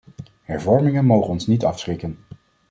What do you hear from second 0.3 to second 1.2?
Hervormingen